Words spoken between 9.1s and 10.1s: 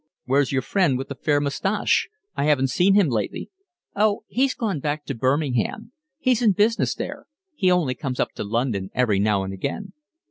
now and again."